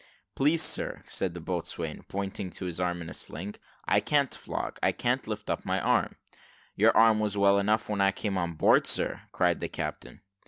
"Please, 0.33 0.63
sir," 0.63 1.03
said 1.07 1.35
the 1.35 1.39
boatswain, 1.39 2.01
pointing 2.07 2.49
to 2.49 2.65
his 2.65 2.79
arm 2.79 3.03
in 3.03 3.09
a 3.11 3.13
sling, 3.13 3.53
"I 3.85 3.99
can't 3.99 4.33
flog 4.33 4.79
I 4.81 4.93
can't 4.93 5.27
lift 5.27 5.47
up 5.47 5.63
my 5.63 5.79
arm." 5.79 6.15
"Your 6.75 6.97
arm 6.97 7.19
was 7.19 7.37
well 7.37 7.59
enough 7.59 7.87
when 7.87 8.01
I 8.01 8.11
came 8.11 8.35
on 8.35 8.53
board, 8.53 8.87
sir," 8.87 9.21
cried 9.31 9.59
the 9.59 9.69
captain. 9.69 10.23